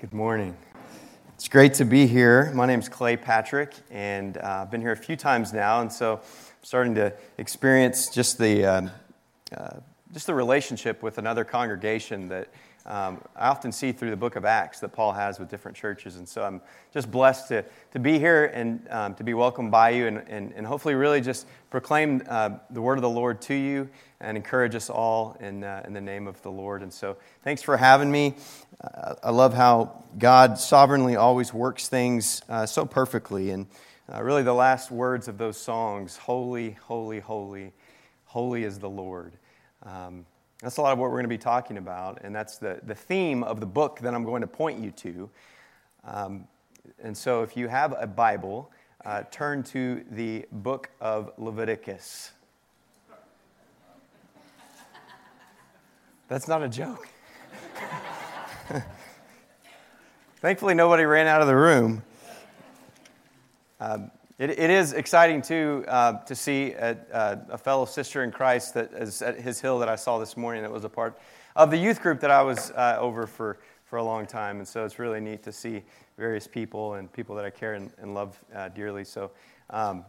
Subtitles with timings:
[0.00, 0.56] Good morning.
[1.34, 2.50] It's great to be here.
[2.54, 5.92] My name is Clay Patrick, and uh, I've been here a few times now, and
[5.92, 6.20] so I'm
[6.62, 8.88] starting to experience just the, uh,
[9.54, 9.68] uh,
[10.14, 12.48] just the relationship with another congregation that
[12.86, 16.16] um, I often see through the book of Acts that Paul has with different churches.
[16.16, 16.62] And so I'm
[16.94, 20.54] just blessed to, to be here and um, to be welcomed by you and, and,
[20.56, 23.86] and hopefully really just proclaim uh, the word of the Lord to you
[24.20, 26.82] and encourage us all in, uh, in the name of the Lord.
[26.82, 28.34] And so thanks for having me.
[29.22, 33.50] I love how God sovereignly always works things uh, so perfectly.
[33.50, 33.66] And
[34.12, 37.72] uh, really the last words of those songs holy, holy, holy,
[38.24, 39.34] holy is the Lord.
[39.82, 40.24] Um,
[40.62, 42.94] that's a lot of what we're going to be talking about, and that's the, the
[42.94, 45.30] theme of the book that I'm going to point you to.
[46.04, 46.48] Um,
[47.02, 48.70] and so, if you have a Bible,
[49.04, 52.32] uh, turn to the book of Leviticus.
[56.28, 57.08] That's not a joke.
[60.36, 62.02] Thankfully, nobody ran out of the room.
[63.80, 66.96] Um, it, it is exciting, too, uh, to see a,
[67.50, 70.62] a, fellow sister in Christ that is at his hill that I saw this morning
[70.62, 71.18] that was a part
[71.56, 74.58] of the youth group that I was uh, over for, for a long time.
[74.58, 75.82] And so it's really neat to see
[76.16, 79.04] various people and people that I care and, and love uh, dearly.
[79.04, 79.30] So,
[79.70, 80.04] um,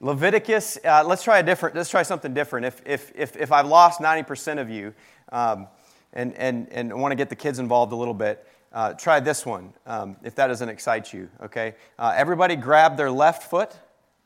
[0.00, 2.66] Leviticus, uh, let's try a different, let's try something different.
[2.66, 4.94] If, if, if, if I've lost 90% of you
[5.32, 5.66] um,
[6.12, 9.44] and, and, and want to get the kids involved a little bit, uh, try this
[9.44, 11.74] one um, if that doesn't excite you, okay?
[11.98, 13.74] Uh, everybody grab their left foot,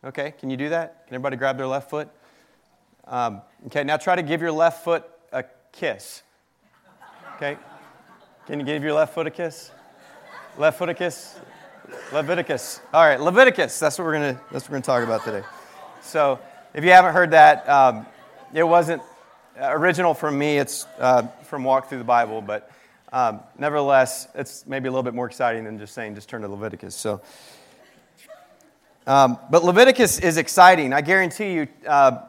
[0.04, 0.32] okay?
[0.32, 1.06] Can you do that?
[1.06, 2.08] Can everybody grab their left foot?
[3.06, 6.22] Um, okay, now try to give your left foot a kiss,
[7.36, 7.56] okay?
[8.46, 9.70] Can you give your left foot a kiss?
[10.58, 11.36] Left foot a kiss?
[12.12, 12.80] Leviticus.
[12.92, 13.78] All right, Leviticus.
[13.78, 14.40] That's what we're gonna.
[14.50, 15.42] That's we're gonna talk about today.
[16.02, 16.38] So,
[16.72, 18.06] if you haven't heard that, um,
[18.52, 19.02] it wasn't
[19.60, 20.58] original from me.
[20.58, 22.70] It's uh, from Walk Through the Bible, but
[23.12, 26.48] um, nevertheless, it's maybe a little bit more exciting than just saying just turn to
[26.48, 26.94] Leviticus.
[26.94, 27.20] So,
[29.06, 30.92] um, but Leviticus is exciting.
[30.92, 32.22] I guarantee you, uh,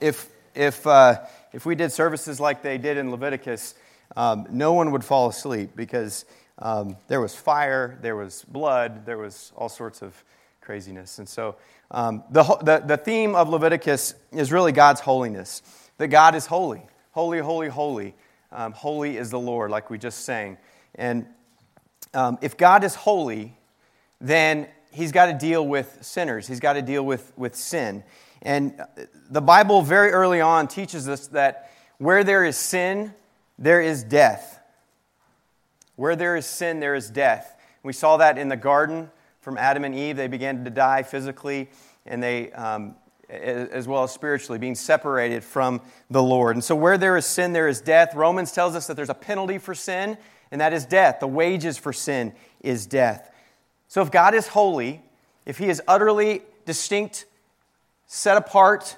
[0.00, 1.20] if if uh,
[1.52, 3.74] if we did services like they did in Leviticus,
[4.16, 6.24] um, no one would fall asleep because
[6.58, 10.14] um, there was fire, there was blood, there was all sorts of
[10.60, 11.18] craziness.
[11.18, 11.56] And so,
[11.90, 15.62] um, the, the the theme of Leviticus is really God's holiness.
[15.98, 16.82] That God is holy,
[17.12, 18.14] holy, holy, holy.
[18.50, 20.58] Um, holy is the Lord, like we just sang.
[20.94, 21.26] And
[22.12, 23.56] um, if God is holy,
[24.20, 28.04] then he's got to deal with sinners, he's got to deal with, with sin.
[28.42, 28.80] And
[29.30, 33.14] the Bible, very early on, teaches us that where there is sin,
[33.58, 34.60] there is death.
[35.96, 37.56] Where there is sin, there is death.
[37.82, 39.10] We saw that in the garden
[39.40, 40.16] from Adam and Eve.
[40.16, 41.70] They began to die physically,
[42.06, 42.96] and they um,
[43.28, 45.80] as well as spiritually, being separated from
[46.10, 46.56] the Lord.
[46.56, 48.14] And so, where there is sin, there is death.
[48.14, 50.16] Romans tells us that there's a penalty for sin,
[50.50, 51.20] and that is death.
[51.20, 53.30] The wages for sin is death.
[53.88, 55.02] So, if God is holy,
[55.46, 57.26] if He is utterly distinct,
[58.06, 58.96] set apart,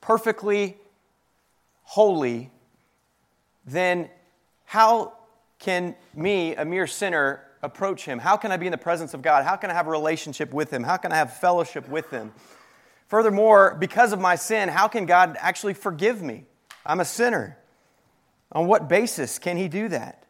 [0.00, 0.76] perfectly
[1.82, 2.50] holy,
[3.66, 4.08] then
[4.64, 5.12] how
[5.58, 8.18] can me, a mere sinner, approach Him?
[8.18, 9.44] How can I be in the presence of God?
[9.44, 10.82] How can I have a relationship with Him?
[10.82, 12.32] How can I have fellowship with Him?
[13.08, 16.44] Furthermore, because of my sin, how can God actually forgive me?
[16.84, 17.58] I'm a sinner.
[18.52, 20.24] On what basis can He do that?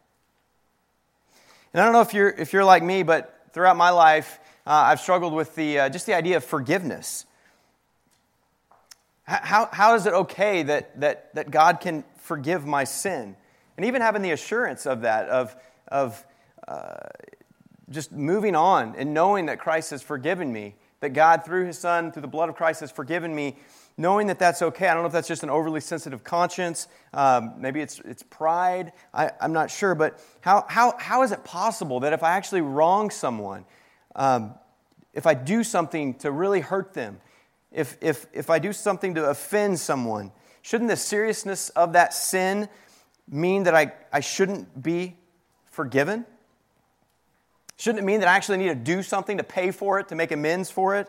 [1.73, 4.71] And I don't know if you're, if you're like me, but throughout my life, uh,
[4.71, 7.27] I've struggled with the, uh, just the idea of forgiveness.
[9.25, 13.37] How, how is it okay that, that, that God can forgive my sin?
[13.77, 15.57] And even having the assurance of that, of,
[15.89, 16.25] of
[16.67, 17.09] uh,
[17.91, 22.11] just moving on and knowing that Christ has forgiven me, that God, through his Son,
[22.11, 23.57] through the blood of Christ, has forgiven me,
[23.97, 24.89] knowing that that's okay.
[24.89, 26.89] I don't know if that's just an overly sensitive conscience.
[27.15, 28.93] Um, maybe it's, it's pride.
[29.15, 29.95] I, am not sure.
[29.95, 33.65] But how, how, how is it possible that if I actually wrong someone,
[34.15, 34.55] um,
[35.15, 37.21] if I do something to really hurt them,
[37.73, 40.33] if, if, if I do something to offend someone,
[40.63, 42.69] shouldn't the seriousness of that sin
[43.29, 45.17] mean that I, I shouldn't be
[45.71, 46.27] forgiven?
[47.77, 50.15] Shouldn't it mean that I actually need to do something to pay for it, to
[50.15, 51.09] make amends for it?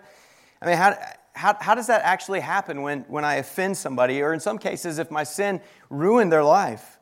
[0.61, 0.97] I mean, how,
[1.33, 4.99] how, how does that actually happen when, when I offend somebody, or in some cases,
[4.99, 6.97] if my sin ruined their life?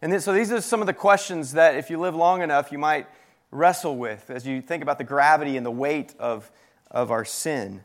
[0.00, 2.72] And then, so these are some of the questions that, if you live long enough,
[2.72, 3.06] you might
[3.50, 6.50] wrestle with as you think about the gravity and the weight of,
[6.90, 7.84] of our sin.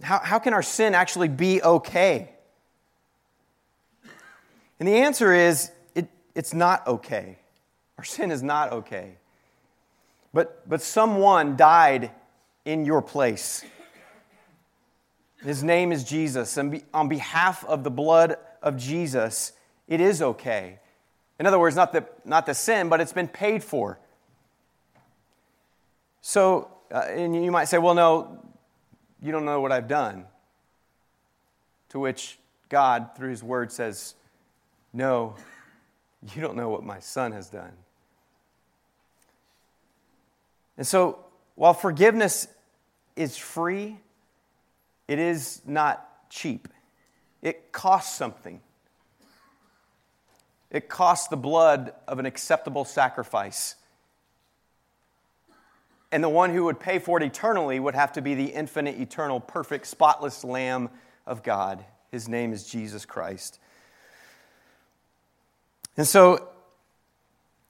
[0.00, 2.30] How, how can our sin actually be okay?
[4.78, 7.36] And the answer is it, it's not okay.
[7.98, 9.16] Our sin is not okay.
[10.32, 12.10] But, but someone died
[12.64, 13.64] in your place.
[15.42, 16.56] His name is Jesus.
[16.56, 19.52] And on behalf of the blood of Jesus,
[19.88, 20.78] it is okay.
[21.38, 23.98] In other words, not the, not the sin, but it's been paid for.
[26.20, 28.44] So, uh, and you might say, well, no,
[29.22, 30.26] you don't know what I've done.
[31.90, 32.38] To which
[32.68, 34.14] God, through His Word, says,
[34.92, 35.34] no,
[36.34, 37.72] you don't know what my Son has done.
[40.80, 41.18] And so,
[41.56, 42.48] while forgiveness
[43.14, 43.98] is free,
[45.08, 46.68] it is not cheap.
[47.42, 48.62] It costs something.
[50.70, 53.74] It costs the blood of an acceptable sacrifice.
[56.10, 58.98] And the one who would pay for it eternally would have to be the infinite,
[58.98, 60.88] eternal, perfect, spotless Lamb
[61.26, 61.84] of God.
[62.10, 63.60] His name is Jesus Christ.
[65.98, 66.48] And so,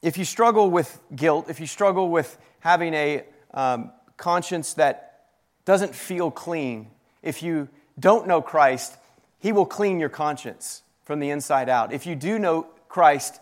[0.01, 5.27] if you struggle with guilt, if you struggle with having a um, conscience that
[5.65, 6.91] doesn't feel clean,
[7.23, 7.69] if you
[7.99, 8.97] don't know Christ,
[9.39, 11.93] He will clean your conscience from the inside out.
[11.93, 13.41] If you do know Christ,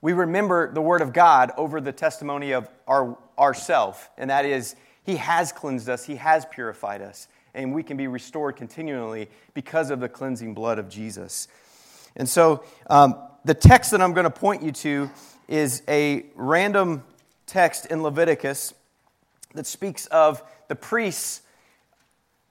[0.00, 4.74] we remember the Word of God over the testimony of our, ourself, and that is,
[5.04, 9.90] He has cleansed us, He has purified us, and we can be restored continually because
[9.90, 11.48] of the cleansing blood of Jesus.
[12.16, 15.10] And so, um, the text that I'm going to point you to
[15.48, 17.02] is a random
[17.50, 18.72] text in Leviticus
[19.54, 21.42] that speaks of the priests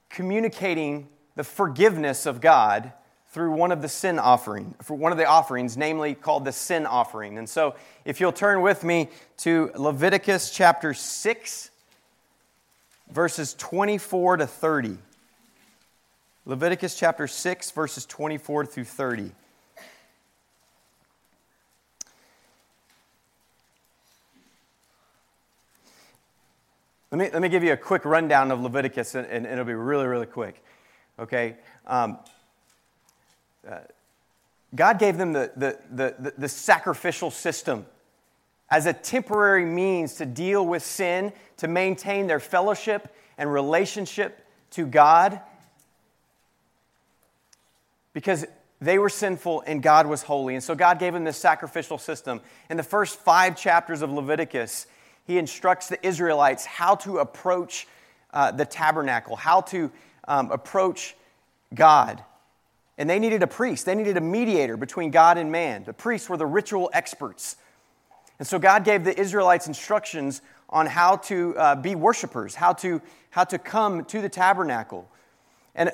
[0.10, 2.92] communicating the forgiveness of God
[3.32, 6.86] through one of the sin offering, for one of the offerings, namely called the sin
[6.86, 7.38] offering.
[7.38, 9.08] And so, if you'll turn with me
[9.38, 11.70] to Leviticus chapter 6,
[13.10, 14.98] verses 24 to 30.
[16.46, 19.32] Leviticus chapter 6, verses 24 through 30.
[27.12, 29.74] Let me, let me give you a quick rundown of Leviticus, and, and it'll be
[29.74, 30.64] really, really quick.
[31.18, 31.56] Okay?
[31.88, 32.20] Um,
[33.68, 33.80] uh,
[34.76, 37.88] God gave them the, the, the, the, sacrificial system
[38.70, 44.86] as a temporary means to deal with sin, to maintain their fellowship and relationship to
[44.86, 45.42] God,
[48.14, 48.46] because
[48.80, 50.54] they were sinful and God was holy.
[50.54, 52.42] And so God gave them this sacrificial system.
[52.70, 54.86] In the first five chapters of Leviticus,
[55.30, 57.88] he instructs the Israelites how to approach
[58.34, 59.92] uh, the tabernacle, how to
[60.28, 61.16] um, approach
[61.72, 62.24] God.
[62.98, 65.84] And they needed a priest, they needed a mediator between God and man.
[65.84, 67.58] The priests were the ritual experts.
[68.40, 73.00] And so God gave the Israelites instructions on how to uh, be worshipers, how to,
[73.30, 75.08] how to come to the tabernacle.
[75.76, 75.92] And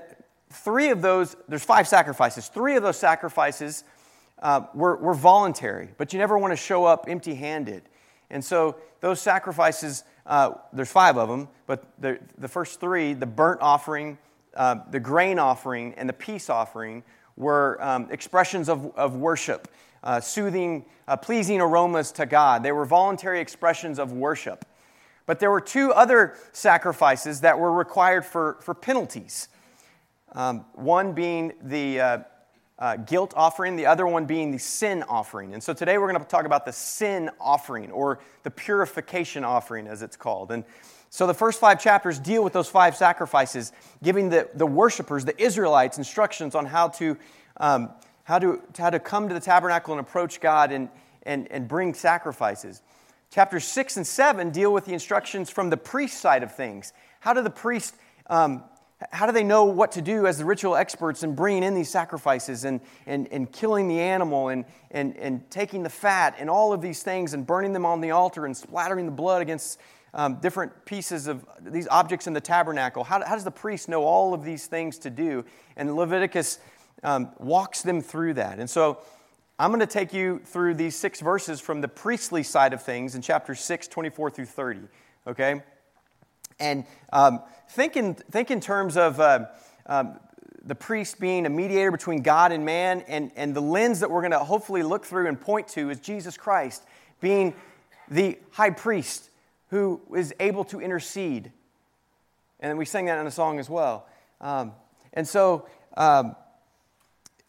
[0.49, 2.47] three of those, there's five sacrifices.
[2.47, 3.83] Three of those sacrifices
[4.41, 7.83] uh, were, were voluntary, but you never want to show up empty handed.
[8.29, 13.25] And so those sacrifices, uh, there's five of them, but the, the first three, the
[13.25, 14.17] burnt offering,
[14.55, 17.03] uh, the grain offering, and the peace offering,
[17.37, 19.67] were um, expressions of, of worship,
[20.03, 22.63] uh, soothing, uh, pleasing aromas to God.
[22.63, 24.65] They were voluntary expressions of worship.
[25.25, 29.49] But there were two other sacrifices that were required for, for penalties.
[30.33, 32.25] Um, one being the
[32.77, 35.53] uh, guilt offering, the other one being the sin offering.
[35.53, 39.87] And so today we're going to talk about the sin offering or the purification offering,
[39.87, 40.51] as it's called.
[40.51, 40.65] And
[41.09, 43.71] so the first five chapters deal with those five sacrifices,
[44.03, 47.17] giving the, the worshipers, the Israelites, instructions on how to,
[47.57, 47.91] um,
[48.23, 50.89] how, to, how to come to the tabernacle and approach God and,
[51.23, 52.81] and, and bring sacrifices.
[53.31, 56.91] Chapters 6 and 7 deal with the instructions from the priest side of things.
[57.21, 57.95] How do the priest
[58.27, 58.63] um,
[59.11, 61.89] how do they know what to do as the ritual experts in bringing in these
[61.89, 66.73] sacrifices and, and, and killing the animal and, and, and taking the fat and all
[66.73, 69.79] of these things and burning them on the altar and splattering the blood against
[70.13, 73.03] um, different pieces of these objects in the tabernacle?
[73.03, 75.45] How, how, does the priest know all of these things to do?
[75.75, 76.59] And Leviticus
[77.03, 78.59] um, walks them through that.
[78.59, 78.99] And so
[79.59, 83.15] I'm going to take you through these six verses from the priestly side of things
[83.15, 84.79] in chapter 6, 24 through 30.
[85.27, 85.61] Okay?
[86.59, 89.45] And um, think, in, think in terms of uh,
[89.85, 90.19] um,
[90.65, 94.21] the priest being a mediator between God and man, and, and the lens that we're
[94.21, 96.83] going to hopefully look through and point to is Jesus Christ
[97.21, 97.53] being
[98.09, 99.29] the high priest
[99.69, 101.51] who is able to intercede.
[102.59, 104.07] And we sang that in a song as well.
[104.41, 104.73] Um,
[105.13, 106.35] and so, um,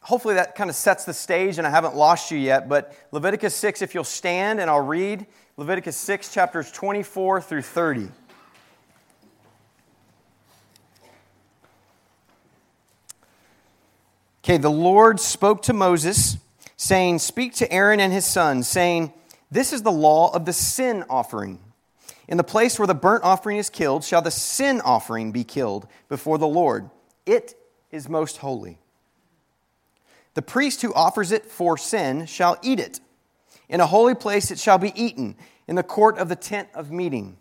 [0.01, 2.69] hopefully, that kind of sets the stage, and I haven't lost you yet.
[2.69, 8.09] But Leviticus 6, if you'll stand and I'll read Leviticus 6, chapters 24 through 30.
[14.47, 16.39] Okay, the Lord spoke to Moses,
[16.77, 19.13] saying, Speak to Aaron and his sons, saying,
[19.51, 21.59] This is the law of the sin offering.
[22.29, 25.89] In the place where the burnt offering is killed, shall the sin offering be killed
[26.09, 26.91] before the Lord.
[27.27, 27.57] It
[27.91, 28.79] is most holy.
[30.35, 33.01] The priest who offers it for sin shall eat it.
[33.69, 35.35] In a holy place it shall be eaten,
[35.67, 37.37] in the court of the tent of meeting.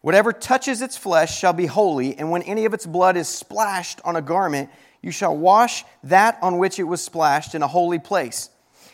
[0.00, 4.00] Whatever touches its flesh shall be holy, and when any of its blood is splashed
[4.04, 4.70] on a garment,
[5.02, 8.50] you shall wash that on which it was splashed in a holy place.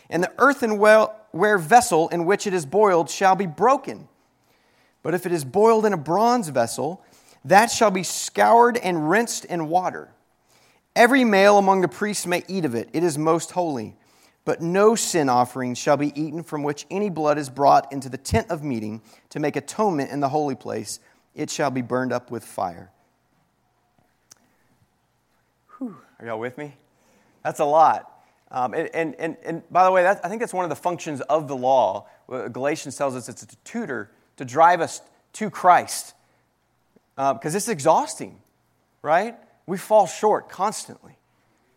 [0.09, 4.07] And the earthenware vessel in which it is boiled shall be broken.
[5.01, 7.01] But if it is boiled in a bronze vessel,
[7.45, 10.09] that shall be scoured and rinsed in water.
[10.95, 13.95] Every male among the priests may eat of it, it is most holy.
[14.47, 18.17] But no sin offering shall be eaten from which any blood is brought into the
[18.17, 19.01] tent of meeting
[19.31, 21.01] to make atonement in the holy place.
[21.35, 22.89] It shall be burned up with fire.
[25.77, 25.97] Whew.
[26.17, 26.77] Are y'all with me?
[27.43, 28.09] That's a lot.
[28.49, 31.49] Um, and, and, and, by the way, I think that's one of the functions of
[31.49, 32.07] the law.
[32.29, 35.01] Galatians tells us it's a tutor to drive us
[35.33, 36.13] to Christ.
[37.17, 38.39] Because uh, it's exhausting,
[39.01, 39.35] right?
[39.65, 41.17] We fall short constantly.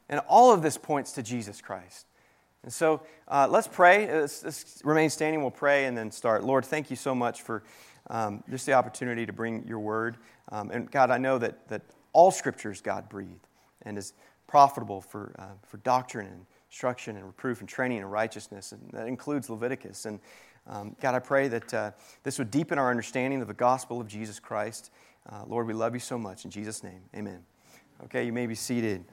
[0.08, 2.06] And all of this points to Jesus Christ.
[2.62, 4.12] And so uh, let's pray.
[4.12, 5.40] Let's, let's, remain standing.
[5.40, 6.44] We'll pray and then start.
[6.44, 7.62] Lord, thank you so much for
[8.08, 10.18] um, just the opportunity to bring your word.
[10.50, 13.48] Um, and God, I know that, that all scriptures God breathed
[13.82, 14.12] and is
[14.46, 18.72] profitable for, uh, for doctrine and instruction and reproof and training and righteousness.
[18.72, 20.04] And that includes Leviticus.
[20.04, 20.20] And
[20.66, 21.90] um, God, I pray that uh,
[22.22, 24.90] this would deepen our understanding of the gospel of Jesus Christ.
[25.30, 26.44] Uh, Lord, we love you so much.
[26.44, 27.40] In Jesus' name, amen.
[28.04, 29.04] Okay, you may be seated.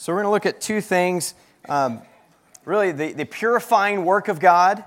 [0.00, 1.34] So, we're going to look at two things
[1.68, 2.02] um,
[2.64, 4.84] really, the, the purifying work of God.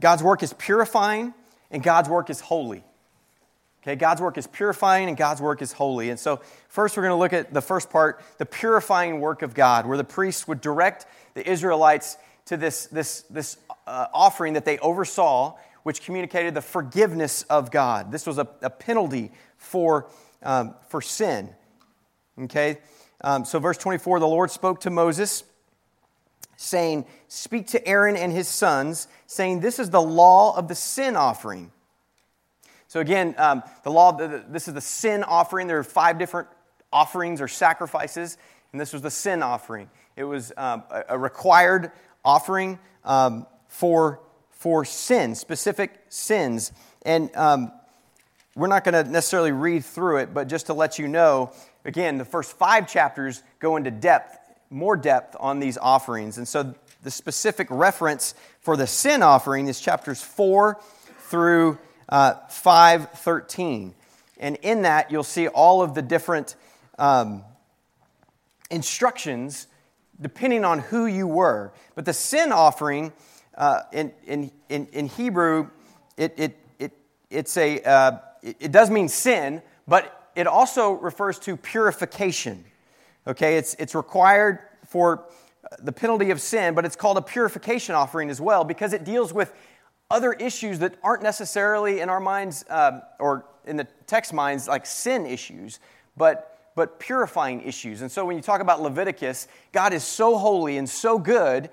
[0.00, 1.32] God's work is purifying,
[1.70, 2.82] and God's work is holy.
[3.82, 6.10] Okay, God's work is purifying and God's work is holy.
[6.10, 9.54] And so, first, we're going to look at the first part the purifying work of
[9.54, 14.64] God, where the priests would direct the Israelites to this, this, this uh, offering that
[14.64, 18.10] they oversaw, which communicated the forgiveness of God.
[18.10, 20.10] This was a, a penalty for,
[20.42, 21.50] um, for sin.
[22.40, 22.78] Okay?
[23.22, 25.44] Um, so, verse 24 the Lord spoke to Moses,
[26.56, 31.16] saying, Speak to Aaron and his sons, saying, This is the law of the sin
[31.16, 31.72] offering.
[32.86, 35.66] So, again, um, the law, this is the sin offering.
[35.66, 36.48] There are five different
[36.92, 38.38] offerings or sacrifices,
[38.72, 39.90] and this was the sin offering.
[40.16, 41.92] It was um, a, a, required
[42.24, 44.20] offering um, for,
[44.50, 46.72] for sin, specific sins.
[47.02, 47.72] And um,
[48.56, 51.52] we're not going to necessarily read through it, but just to let you know,
[51.88, 54.38] again, the first five chapters go into depth,
[54.70, 56.36] more depth on these offerings.
[56.36, 60.78] And so the specific reference for the sin offering is chapters 4
[61.30, 61.78] through
[62.10, 63.94] uh, 513.
[64.38, 66.56] And in that, you'll see all of the different
[66.98, 67.42] um,
[68.70, 69.66] instructions
[70.20, 71.72] depending on who you were.
[71.94, 73.12] But the sin offering
[73.56, 75.70] uh, in, in, in, in Hebrew,
[76.18, 76.92] it, it, it,
[77.30, 82.64] it's a, uh, it does mean sin, but it also refers to purification.
[83.26, 85.24] Okay, it's, it's required for
[85.80, 89.32] the penalty of sin, but it's called a purification offering as well because it deals
[89.32, 89.52] with
[90.12, 94.86] other issues that aren't necessarily in our minds um, or in the text minds like
[94.86, 95.80] sin issues,
[96.16, 98.00] but, but purifying issues.
[98.00, 101.68] And so when you talk about Leviticus, God is so holy and so good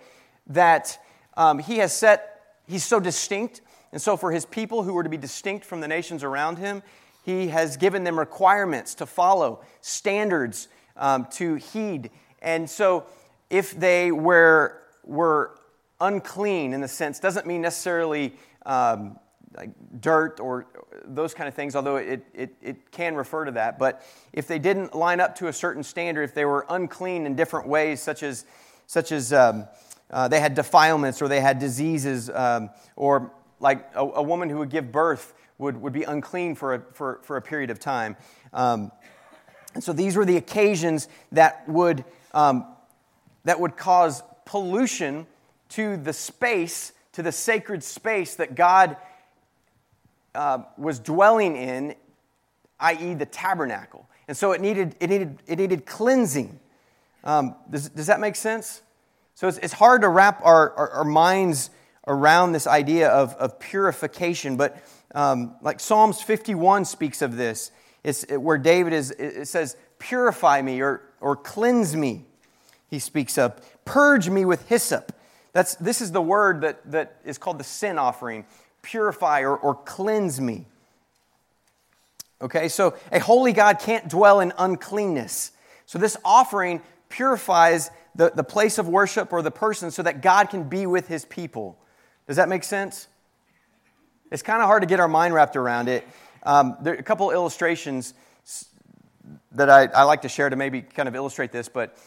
[0.48, 0.98] that
[1.38, 3.62] um, He has set, He's so distinct
[3.96, 6.84] and so, for his people who were to be distinct from the nations around him,
[7.26, 12.12] he has given them requirements to follow, standards um, to heed.
[12.42, 13.06] And so,
[13.50, 15.58] if they were, were
[16.00, 18.34] unclean in the sense, doesn't mean necessarily
[18.66, 19.20] um,
[19.58, 20.68] like dirt or
[21.06, 23.80] those kind of things, although it, it, it can refer to that.
[23.80, 27.36] But if they didn't line up to a certain standard, if they were unclean in
[27.36, 28.46] different ways, such as,
[28.86, 29.68] such as um,
[30.12, 34.58] uh, they had defilements or they had diseases um, or like a, a, woman who
[34.58, 38.16] would give birth would, would be unclean for a, for, for a period of time.
[38.54, 38.92] Um,
[39.74, 42.66] and so these were the occasions that would, um,
[43.44, 45.28] that would cause pollution
[45.70, 48.98] to the space, to the sacred space that God
[50.34, 51.96] uh, was dwelling in,
[52.80, 54.08] i.e., the tabernacle.
[54.28, 56.60] And so it needed, it needed, it needed cleansing.
[57.24, 58.82] Um, does, does that make sense?
[59.36, 61.70] So it's, it's hard to wrap our, our, our minds
[62.08, 64.58] around this idea of, of purification.
[64.58, 64.82] But
[65.16, 67.72] um, like Psalms 51 speaks of this,
[68.04, 72.26] it's where David is, it says, purify me or, or cleanse me.
[72.90, 75.12] He speaks of, purge me with hyssop.
[75.54, 78.46] That's, this is the word that, that is called the sin offering
[78.84, 80.68] purify or, or cleanse me.
[82.40, 85.52] Okay, so a holy God can't dwell in uncleanness.
[85.88, 90.52] So this offering purifies the, the place of worship or the person so that God
[90.52, 91.80] can be with his people.
[92.28, 93.08] Does that make sense?
[94.36, 96.06] It's kind of hard to get our mind wrapped around it.
[96.44, 98.14] Um, there are a couple illustrations
[99.54, 101.98] that I, I, like to share to maybe kind of illustrate this, but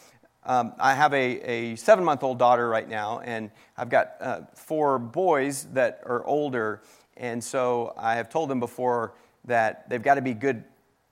[0.43, 4.41] um, I have a, a seven month old daughter right now, and I've got uh,
[4.53, 6.83] four boys that are older.
[7.17, 10.63] And so I have told them before that they've got to be good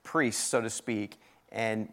[0.04, 1.20] priests, so to speak,
[1.52, 1.92] and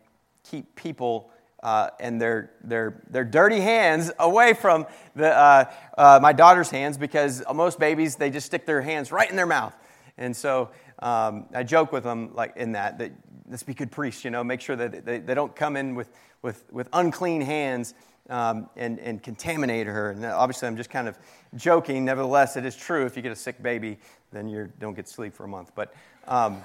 [0.51, 1.31] keep people
[1.65, 5.65] uh, and their, their, their dirty hands away from the, uh,
[5.97, 9.47] uh, my daughter's hands because most babies, they just stick their hands right in their
[9.47, 9.75] mouth.
[10.19, 13.13] And so um, I joke with them like in that, that
[13.49, 16.11] let's be good priests, you know, make sure that they, they don't come in with,
[16.43, 17.95] with, with unclean hands
[18.29, 20.11] um, and, and contaminate her.
[20.11, 21.19] And obviously, I'm just kind of
[21.57, 22.05] joking.
[22.05, 23.07] Nevertheless, it is true.
[23.07, 23.99] If you get a sick baby,
[24.33, 25.73] then you don't get sleep for a month.
[25.75, 25.95] But,
[26.29, 26.63] um,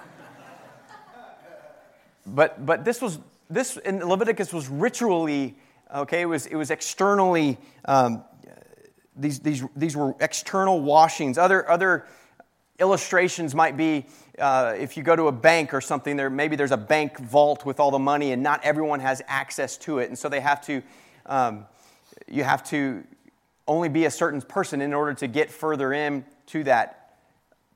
[2.28, 5.56] but, but this was this in Leviticus was ritually
[5.94, 6.22] okay.
[6.22, 7.58] It was it was externally.
[7.86, 8.24] Um,
[9.20, 11.38] these, these, these were external washings.
[11.38, 12.06] Other, other
[12.80, 14.06] illustrations might be
[14.40, 17.66] uh, if you go to a bank or something, there, maybe there's a bank vault
[17.66, 20.08] with all the money and not everyone has access to it.
[20.08, 20.82] And so they have to,
[21.26, 21.66] um,
[22.28, 23.04] you have to
[23.68, 27.18] only be a certain person in order to get further in to that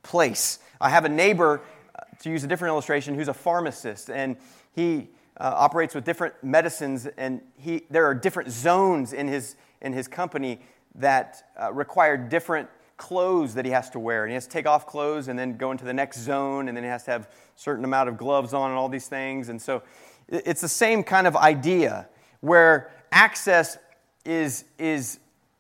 [0.01, 0.60] place.
[0.80, 1.62] I have a neighbor,
[1.94, 4.38] uh, to use a different illustration, who's a pharmacist, and
[4.74, 9.93] he uh, operates with different medicines, and he, there are different zones in his, in
[9.93, 10.59] his company
[10.95, 14.23] that uh, require different clothes that he has to wear.
[14.23, 16.77] And he has to take off clothes and then go into the next zone, and
[16.77, 19.49] then he has to have a certain amount of gloves on and all these things.
[19.49, 19.83] And so
[20.29, 22.07] it's the same kind of idea
[22.41, 23.77] where access
[24.25, 25.19] is, is,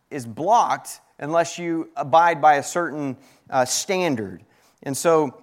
[0.09, 3.17] is blocked unless you abide by a certain
[3.49, 4.43] uh, standard.
[4.83, 5.41] And so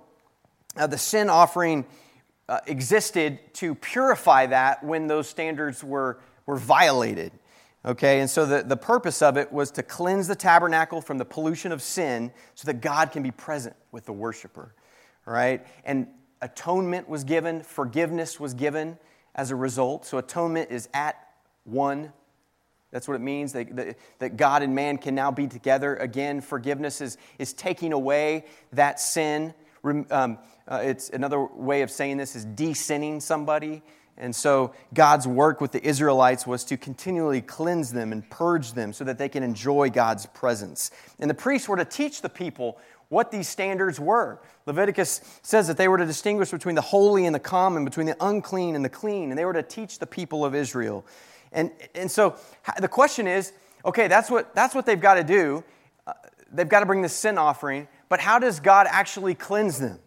[0.76, 1.86] uh, the sin offering
[2.50, 7.32] uh, existed to purify that when those standards were, were violated.
[7.84, 11.24] Okay, and so the, the purpose of it was to cleanse the tabernacle from the
[11.24, 14.74] pollution of sin so that God can be present with the worshiper.
[15.24, 15.64] Right?
[15.84, 16.08] And
[16.42, 18.98] atonement was given, forgiveness was given
[19.34, 20.04] as a result.
[20.04, 21.16] So atonement is at
[21.64, 22.12] one.
[22.90, 26.40] That's what it means that, that, that God and man can now be together again.
[26.40, 29.54] Forgiveness is, is taking away that sin.
[29.84, 30.38] Um,
[30.70, 33.82] uh, it's another way of saying this is de-sinning somebody.
[34.16, 38.92] And so God's work with the Israelites was to continually cleanse them and purge them
[38.92, 40.90] so that they can enjoy God's presence.
[41.18, 42.78] And the priests were to teach the people
[43.08, 44.38] what these standards were.
[44.66, 48.16] Leviticus says that they were to distinguish between the holy and the common, between the
[48.20, 51.04] unclean and the clean, and they were to teach the people of Israel.
[51.50, 52.36] And, and so
[52.78, 53.52] the question is
[53.84, 55.64] okay, that's what, that's what they've got to do.
[56.06, 56.12] Uh,
[56.52, 59.98] they've got to bring the sin offering, but how does God actually cleanse them?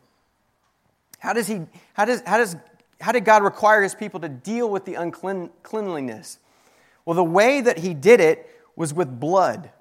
[1.24, 1.62] How does he,
[1.94, 2.58] how does, how does,
[3.00, 6.38] how did God require his people to deal with the uncleanliness?
[7.06, 9.72] Well, the way that he did it was with blood.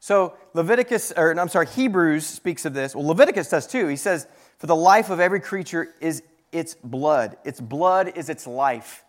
[0.00, 2.96] So Leviticus, or I'm sorry, Hebrews speaks of this.
[2.96, 3.86] Well, Leviticus does too.
[3.86, 4.26] He says,
[4.58, 7.36] For the life of every creature is its blood.
[7.44, 9.04] Its blood is its life.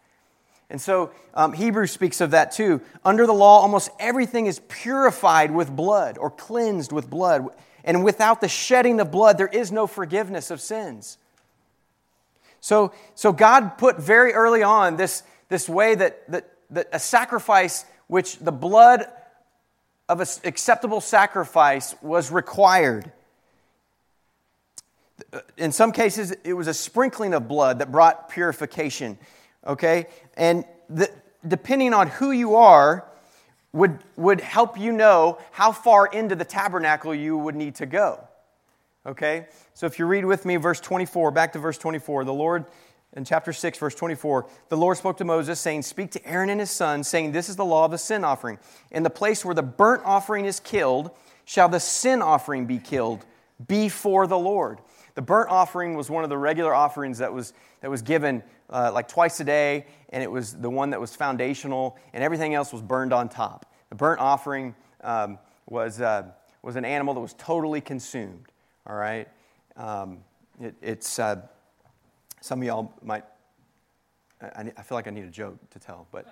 [0.70, 2.82] And so um, Hebrews speaks of that too.
[3.04, 7.48] Under the law, almost everything is purified with blood or cleansed with blood.
[7.84, 11.18] And without the shedding of blood, there is no forgiveness of sins.
[12.62, 17.86] So, so God put very early on this, this way that, that, that a sacrifice,
[18.08, 19.06] which the blood
[20.08, 23.12] of an acceptable sacrifice was required.
[25.34, 29.18] Uh, in some cases, it was a sprinkling of blood that brought purification.
[29.66, 30.08] Okay?
[30.38, 31.10] And the,
[31.48, 33.06] depending on who you are,
[33.74, 38.28] would, would help you know how far into the tabernacle you would need to go.
[39.06, 39.48] Okay?
[39.74, 42.66] So if you read with me verse 24, back to verse 24, the Lord,
[43.14, 46.60] in chapter 6, verse 24, the Lord spoke to Moses, saying, Speak to Aaron and
[46.60, 48.60] his sons, saying, This is the law of the sin offering.
[48.92, 51.12] In the place where the burnt offering is killed,
[51.46, 53.26] shall the sin offering be killed
[53.68, 54.80] before the Lord.
[55.16, 58.92] The burnt offering was one of the regular offerings that was, that was given uh,
[58.94, 62.72] like twice a day, and it was the one that was foundational, and everything else
[62.72, 63.66] was burned on top.
[63.90, 68.51] The burnt offering um, was, uh, was an animal that was totally consumed.
[68.88, 69.28] All right?
[69.78, 70.20] Um,
[70.60, 71.42] it, it's, uh,
[72.42, 73.24] some of y'all might,
[74.42, 76.26] I, I, feel like I need a joke to tell, but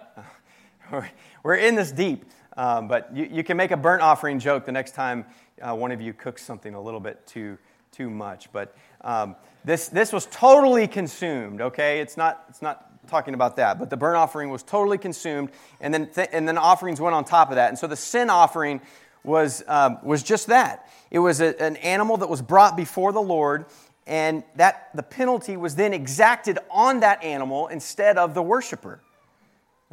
[0.92, 1.02] uh,
[1.44, 2.26] we're, in this deep.
[2.58, 5.26] Um, but you, you, can make a burnt offering joke the next time
[5.62, 7.58] uh, one of you cooks something a little bit too,
[7.92, 8.52] too much.
[8.52, 12.00] But um, this, this was totally consumed, okay?
[12.02, 15.94] It's not, it's not talking about that, but the burnt offering was totally consumed, and
[15.94, 17.70] then, th- and then offerings went on top of that.
[17.70, 18.82] And so the sin offering
[19.30, 20.90] was, um, was just that.
[21.12, 23.66] It was a, an animal that was brought before the Lord,
[24.06, 29.00] and that the penalty was then exacted on that animal instead of the worshiper.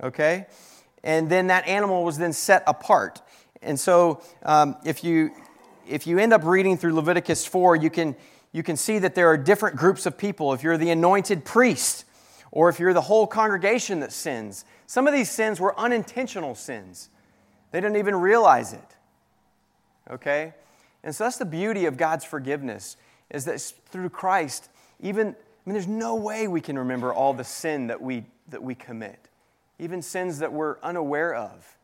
[0.03, 0.47] Okay?
[1.05, 3.23] And then that animal was then set apart.
[3.63, 5.31] And so um, if, you,
[5.89, 8.17] if you end up reading through Leviticus 4, you can,
[8.53, 10.53] you can see that there are different groups of people.
[10.53, 12.05] If you're the anointed priest,
[12.51, 17.11] or if you're the whole congregation that sins, Some of these sins were unintentional sins,
[17.71, 18.86] they didn't even realize it.
[20.11, 20.55] Okay?
[21.03, 22.97] And so that's the beauty of God's forgiveness,
[23.31, 24.69] is that through Christ,
[25.01, 25.31] even, I
[25.65, 29.29] mean, there's no way we can remember all the sin that we, that we commit,
[29.79, 31.77] even sins that we're unaware of.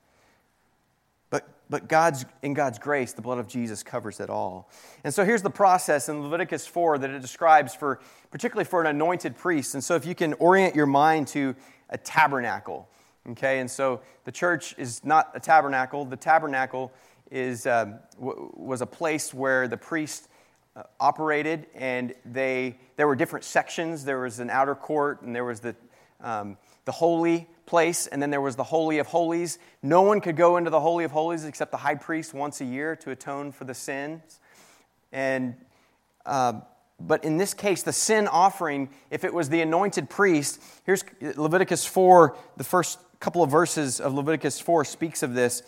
[1.31, 4.69] But, but God's, in God's grace, the blood of Jesus covers it all.
[5.03, 8.87] And so here's the process in Leviticus 4 that it describes for, particularly for an
[8.89, 9.75] anointed priest.
[9.75, 11.55] And so if you can orient your mind to
[11.89, 12.89] a tabernacle,
[13.31, 13.61] okay?
[13.61, 16.05] And so the church is not a tabernacle.
[16.05, 16.93] The tabernacle
[17.33, 20.29] is, um, w- was a place where the priest
[20.77, 24.05] uh, operated, and they, there were different sections.
[24.05, 25.75] There was an outer court, and there was the,
[26.21, 29.59] um, the holy place, and then there was the Holy of Holies.
[29.83, 32.67] No one could go into the Holy of Holies except the high priest once a
[32.67, 34.41] year to atone for the sins.
[35.11, 35.55] And,
[36.27, 36.61] uh,
[37.01, 41.87] but in this case, the sin offering, if it was the anointed priest, here's Leviticus
[41.87, 45.63] 4, the first couple of verses of Leviticus 4 speaks of this.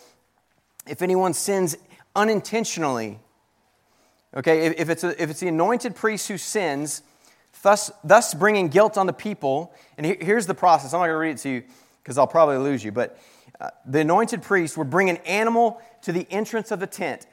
[0.87, 1.75] If anyone sins
[2.15, 3.19] unintentionally,
[4.35, 7.01] okay, if, it's, a, if it's the anointed priest who sins,
[7.63, 10.93] thus, thus bringing guilt on the people, and here's the process.
[10.93, 11.63] I'm not going to read it to you
[12.03, 13.19] because I'll probably lose you, but
[13.59, 17.25] uh, the anointed priest would bring an animal to the entrance of the tent,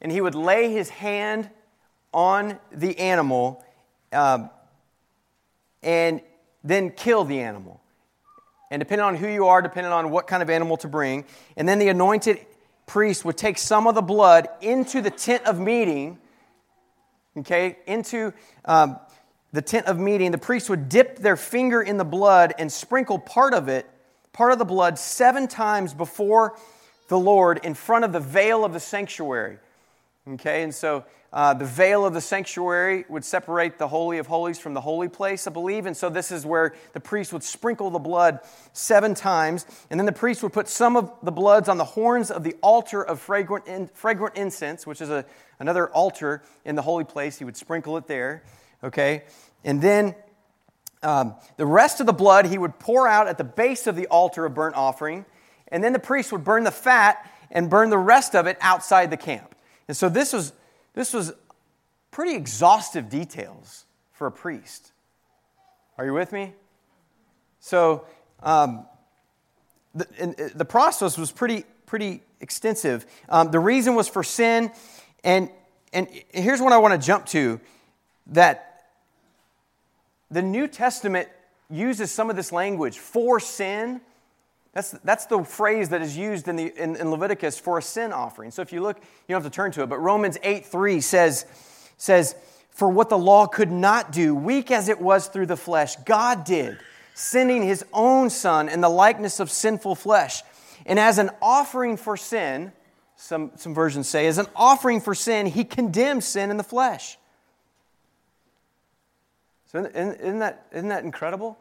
[0.00, 1.50] and he would lay his hand
[2.12, 3.64] on the animal
[4.12, 4.50] um,
[5.82, 6.20] and
[6.62, 7.80] then kill the animal.
[8.70, 11.24] And depending on who you are, depending on what kind of animal to bring,
[11.56, 12.46] and then the anointed
[12.90, 16.18] priest would take some of the blood into the tent of meeting,
[17.38, 18.32] okay, into
[18.64, 18.98] um,
[19.52, 20.32] the tent of meeting.
[20.32, 23.88] The priest would dip their finger in the blood and sprinkle part of it,
[24.32, 26.58] part of the blood, seven times before
[27.06, 29.58] the Lord in front of the veil of the sanctuary.
[30.28, 34.58] Okay, and so uh, the veil of the sanctuary would separate the Holy of Holies
[34.58, 35.86] from the holy place, I believe.
[35.86, 38.40] And so this is where the priest would sprinkle the blood
[38.74, 39.64] seven times.
[39.88, 42.54] And then the priest would put some of the bloods on the horns of the
[42.62, 45.24] altar of fragrant, in, fragrant incense, which is a,
[45.58, 47.38] another altar in the holy place.
[47.38, 48.42] He would sprinkle it there.
[48.84, 49.22] Okay?
[49.64, 50.14] And then
[51.02, 54.06] um, the rest of the blood he would pour out at the base of the
[54.08, 55.24] altar of burnt offering.
[55.68, 59.10] And then the priest would burn the fat and burn the rest of it outside
[59.10, 59.54] the camp.
[59.90, 60.52] And so this was
[60.94, 61.32] this was
[62.12, 64.92] pretty exhaustive details for a priest.
[65.98, 66.54] Are you with me?
[67.58, 68.04] So
[68.40, 68.86] um,
[69.92, 73.04] the, uh, the process was pretty, pretty extensive.
[73.28, 74.70] Um, the reason was for sin.
[75.24, 75.50] And,
[75.92, 77.60] and here's what I want to jump to
[78.28, 78.84] that
[80.30, 81.28] the New Testament
[81.68, 84.00] uses some of this language for sin
[84.72, 88.12] that's, that's the phrase that is used in, the, in, in, Leviticus for a sin
[88.12, 88.52] offering.
[88.52, 91.00] So if you look, you don't have to turn to it, but Romans 8 3
[91.00, 91.44] says,
[91.96, 92.36] says,
[92.70, 96.44] For what the law could not do, weak as it was through the flesh, God
[96.44, 96.78] did,
[97.14, 100.42] sending his own Son in the likeness of sinful flesh.
[100.86, 102.72] And as an offering for sin,
[103.16, 107.18] some, some versions say, as an offering for sin, he condemned sin in the flesh.
[109.66, 111.58] So isn't, isn't that, isn't that incredible?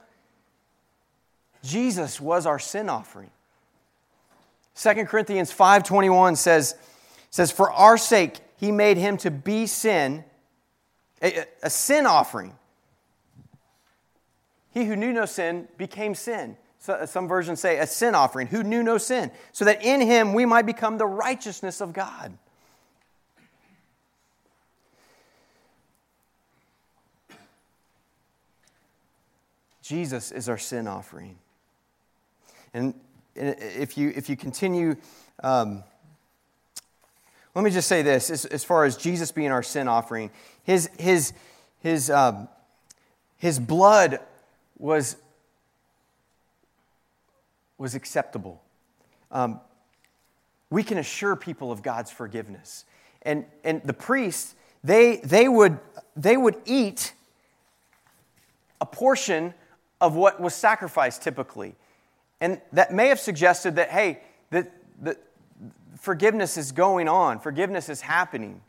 [1.64, 3.32] Jesus was our sin offering.
[4.76, 6.76] 2 Corinthians 5:21 says,
[7.30, 10.24] says, For our sake he made him to be sin,
[11.22, 12.54] a, a sin offering.
[14.72, 16.56] He who knew no sin became sin.
[16.80, 20.00] So, uh, some versions say a sin offering, who knew no sin, so that in
[20.00, 22.38] him we might become the righteousness of God.
[29.82, 31.38] Jesus is our sin offering.
[32.74, 32.94] And
[33.36, 34.96] if you, if you continue,
[35.44, 35.84] um,
[37.56, 40.32] let me just say this as, as, far as Jesus being our sin offering,
[40.64, 41.34] his, his,
[41.80, 42.48] his, um,
[43.38, 44.20] his blood
[44.78, 45.16] was,
[47.78, 48.62] was acceptable.
[49.32, 49.60] Um,
[50.70, 52.86] we can assure people of God's forgiveness.
[53.24, 55.80] And, and the priests, they, they, would,
[56.16, 57.14] they would eat
[58.80, 59.54] a portion
[60.00, 61.76] of what was sacrificed typically.
[62.42, 64.22] And that may have suggested that, hey,
[64.52, 64.72] that,
[65.02, 65.18] that
[66.00, 68.62] forgiveness is going on, forgiveness is happening.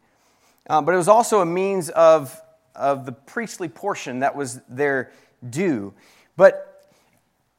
[0.68, 2.40] Um, but it was also a means of,
[2.74, 5.12] of the priestly portion that was their
[5.48, 5.94] due.
[6.36, 6.90] But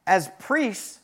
[0.06, 1.00] as priests,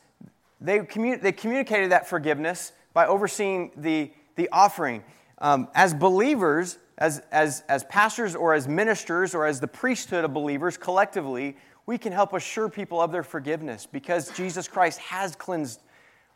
[0.61, 5.05] they, commun- they communicated that forgiveness by overseeing the, the offering.
[5.39, 10.35] Um, as believers, as, as, as pastors or as ministers or as the priesthood of
[10.35, 11.57] believers collectively,
[11.89, 15.81] we can help assure people of their forgiveness because Jesus Christ has cleansed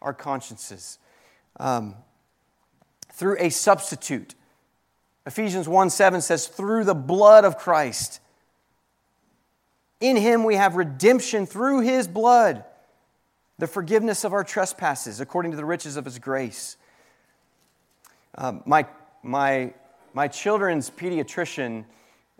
[0.01, 0.99] our consciences
[1.61, 1.95] um,
[3.13, 4.35] through a substitute.
[5.27, 8.21] Ephesians 1 7 says, through the blood of Christ.
[10.01, 12.65] In him we have redemption through his blood,
[13.59, 16.79] the forgiveness of our trespasses according to the riches of his grace.
[18.37, 18.87] Um, my,
[19.23, 19.75] my,
[20.15, 21.85] my children's pediatrician,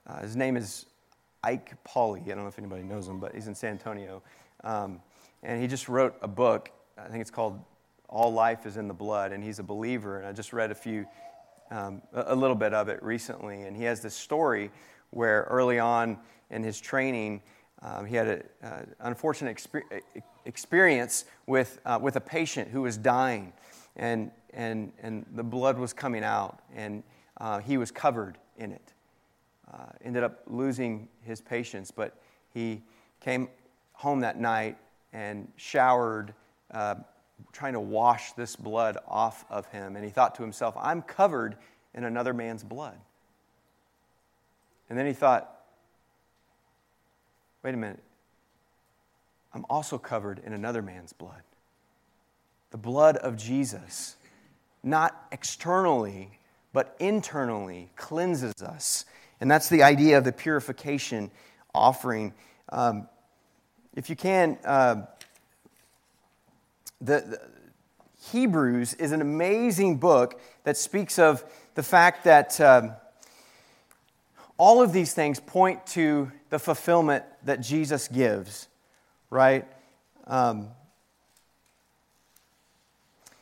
[0.07, 0.87] uh, his name is
[1.45, 2.23] Ike Pauly.
[2.25, 4.23] I don't know if anybody knows him, but he's in San Antonio.
[4.65, 5.01] Um,
[5.43, 6.71] and he just wrote a book.
[6.97, 7.61] I think it's called
[8.09, 9.33] All Life is in the Blood.
[9.33, 10.19] And he's a believer.
[10.19, 11.07] And I just read a few,
[11.71, 13.63] um, a little bit of it recently.
[13.63, 14.71] And he has this story
[15.11, 16.19] where early on
[16.51, 17.43] in his training,
[17.83, 20.03] um, he had an uh, unfortunate exper-
[20.45, 23.53] experience with, uh, with a patient who was dying,
[23.97, 27.03] and, and, and the blood was coming out, and
[27.41, 28.92] uh, he was covered in it.
[29.73, 32.21] Uh, ended up losing his patience, but
[32.53, 32.83] he
[33.21, 33.49] came
[33.95, 34.77] home that night
[35.15, 36.35] and showered,
[36.73, 36.97] uh,
[37.53, 39.97] trying to wash this blood off of him.
[39.97, 41.57] And he thought to himself, I'm covered
[41.95, 42.99] in another man's blood.
[44.91, 45.63] And then he thought,
[47.63, 48.03] wait a minute,
[49.55, 51.43] I'm also covered in another man's blood.
[52.73, 54.17] The blood of Jesus,
[54.83, 56.39] not externally,
[56.73, 59.05] but internally cleanses us.
[59.43, 61.33] And that's the idea of the purification
[61.75, 62.33] offering.
[62.69, 63.09] Um,
[63.93, 65.07] if you can, uh,
[67.01, 67.41] the, the,
[68.31, 71.43] Hebrews is an amazing book that speaks of
[71.75, 72.93] the fact that um,
[74.59, 78.69] all of these things point to the fulfillment that Jesus gives,
[79.29, 79.67] right?
[80.29, 80.69] Um,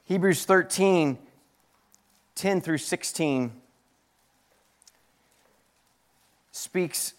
[0.07, 1.19] Hebrews 13,
[2.37, 3.53] 10 through 16
[6.53, 7.15] speaks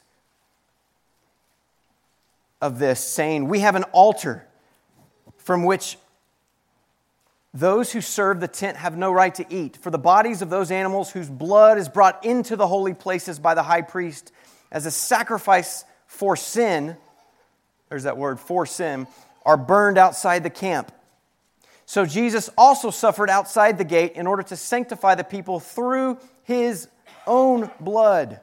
[2.62, 4.48] of this, saying, We have an altar
[5.38, 5.98] from which
[7.54, 10.72] those who serve the tent have no right to eat, for the bodies of those
[10.72, 14.32] animals whose blood is brought into the holy places by the high priest
[14.72, 16.96] as a sacrifice for sin,
[17.90, 19.08] there's that word, for sin,
[19.46, 20.92] are burned outside the camp.
[21.86, 26.88] So Jesus also suffered outside the gate in order to sanctify the people through his
[27.28, 28.40] own blood.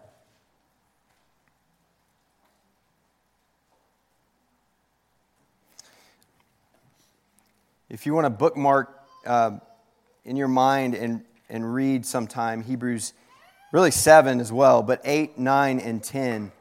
[7.90, 9.52] If you want to bookmark uh,
[10.24, 13.14] in your mind and, and read sometime Hebrews,
[13.72, 16.52] really 7 as well, but 8, 9, and 10.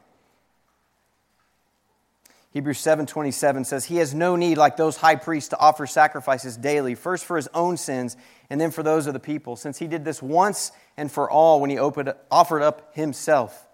[2.52, 6.94] Hebrews 7:27 says he has no need like those high priests to offer sacrifices daily
[6.94, 8.16] first for his own sins
[8.48, 11.60] and then for those of the people since he did this once and for all
[11.60, 13.68] when he opened, offered up himself.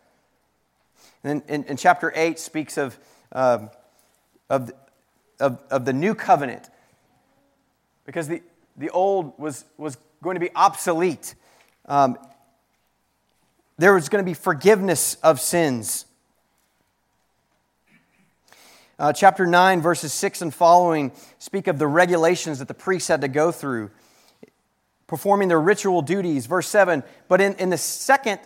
[1.23, 2.99] And then in, chapter 8 speaks of,
[3.33, 3.71] um,
[4.51, 4.73] of,
[5.39, 6.69] of, of the new covenant
[8.05, 8.43] because the,
[8.77, 11.35] the old was, was going to be obsolete.
[11.87, 12.19] Um,
[13.79, 16.07] there was going to be forgiveness of sins.
[18.99, 23.23] Uh, chapter 9, verses 6 and following speak of the regulations that the priests had
[23.23, 23.91] to go through,
[25.09, 26.47] performing their ritual duties.
[26.47, 28.39] Verse 7, but in, in the second,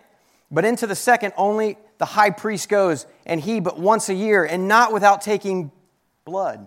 [0.51, 4.44] but into the second, only the high priest goes, and he but once a year,
[4.44, 5.71] and not without taking
[6.25, 6.66] blood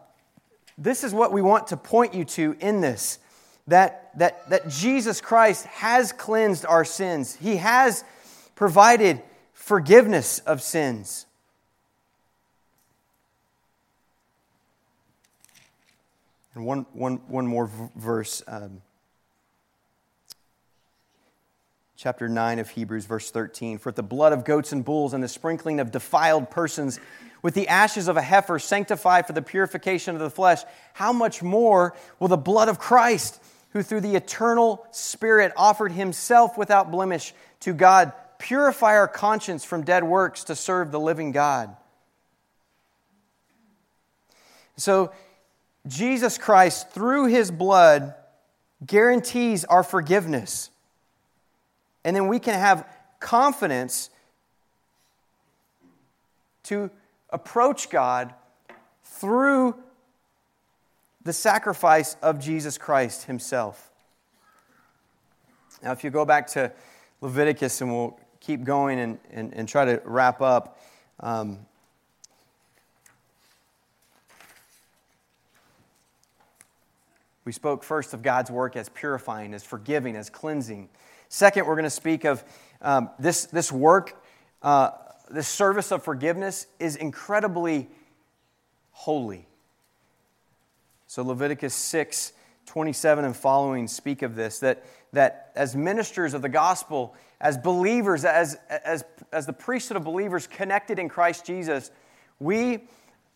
[0.81, 3.19] this is what we want to point you to in this
[3.67, 8.03] that, that, that Jesus Christ has cleansed our sins, He has
[8.55, 9.21] provided
[9.53, 11.25] forgiveness of sins.
[16.53, 18.81] And one, one, one more v- verse, um,
[22.01, 23.77] chapter 9 of Hebrews, verse 13.
[23.77, 26.99] For the blood of goats and bulls and the sprinkling of defiled persons
[27.43, 31.43] with the ashes of a heifer sanctified for the purification of the flesh, how much
[31.43, 33.39] more will the blood of Christ,
[33.73, 39.83] who through the eternal Spirit offered himself without blemish to God, purify our conscience from
[39.83, 41.75] dead works to serve the living God?
[44.75, 45.11] So,
[45.85, 48.15] Jesus Christ, through his blood,
[48.83, 50.71] guarantees our forgiveness.
[52.03, 52.87] And then we can have
[53.19, 54.09] confidence
[56.63, 56.89] to
[57.29, 58.33] approach God
[59.03, 59.75] through
[61.23, 63.91] the sacrifice of Jesus Christ himself.
[65.83, 66.71] Now, if you go back to
[67.21, 70.79] Leviticus, and we'll keep going and, and, and try to wrap up.
[71.19, 71.59] Um,
[77.43, 80.89] We spoke first of God's work as purifying, as forgiving, as cleansing.
[81.33, 82.43] Second, we're going to speak of
[82.81, 84.21] um, this, this work,
[84.61, 84.91] uh,
[85.29, 87.87] this service of forgiveness is incredibly
[88.91, 89.47] holy.
[91.07, 92.33] So Leviticus 6
[92.65, 98.25] 27 and following speak of this that, that as ministers of the gospel, as believers,
[98.25, 101.91] as, as, as the priesthood of believers connected in Christ Jesus,
[102.39, 102.83] we,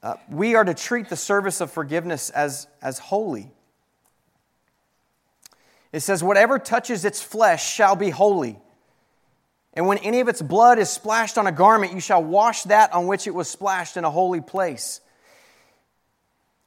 [0.04, 3.55] uh, we are to treat the service of forgiveness as, as holy.
[5.96, 8.60] It says, Whatever touches its flesh shall be holy.
[9.74, 12.92] And when any of its blood is splashed on a garment, you shall wash that
[12.92, 15.00] on which it was splashed in a holy place.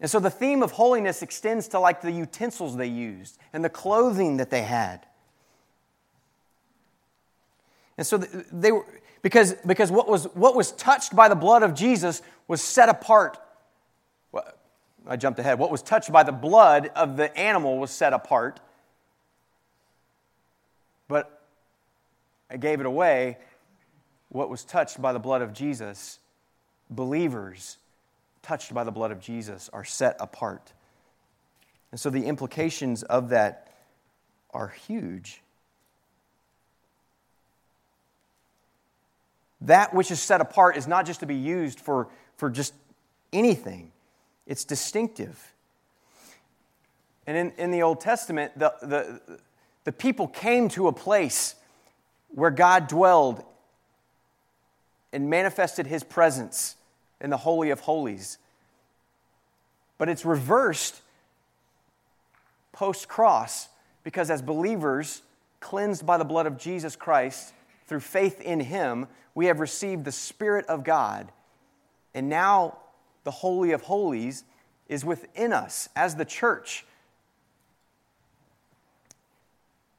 [0.01, 3.69] And so the theme of holiness extends to like the utensils they used and the
[3.69, 5.05] clothing that they had.
[7.99, 8.87] And so they were,
[9.21, 13.37] because, because what, was, what was touched by the blood of Jesus was set apart.
[14.33, 14.51] Well,
[15.07, 15.59] I jumped ahead.
[15.59, 18.61] What was touched by the blood of the animal was set apart.
[21.09, 21.43] But
[22.51, 23.39] I gave it away.
[24.29, 26.19] What was touched by the blood of Jesus,
[26.91, 27.79] believers
[28.43, 30.73] touched by the blood of Jesus are set apart.
[31.91, 33.75] And so the implications of that
[34.51, 35.43] are huge.
[39.63, 42.75] That which is set apart is not just to be used for, for just
[43.33, 43.93] anything,
[44.47, 45.53] it's distinctive.
[47.27, 49.41] And in, in the Old Testament, the, the,
[49.89, 51.55] the people came to a place
[52.29, 53.43] where God dwelled
[55.15, 56.77] and manifested his presence
[57.23, 58.37] in the Holy of Holies.
[59.97, 61.01] But it's reversed
[62.71, 63.69] post cross
[64.05, 65.23] because as believers,
[65.61, 67.55] cleansed by the blood of Jesus Christ,
[67.87, 71.33] through faith in him, we have received the Spirit of God.
[72.13, 72.77] And now
[73.25, 74.45] the Holy of Holies
[74.87, 76.85] is within us as the church.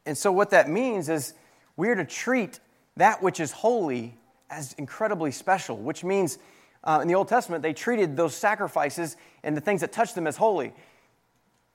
[0.09, 1.35] And so, what that means is
[1.77, 2.59] we are to treat
[2.97, 4.17] that which is holy
[4.49, 6.39] as incredibly special, which means
[6.83, 10.25] uh, in the Old Testament, they treated those sacrifices and the things that touched them
[10.25, 10.73] as holy.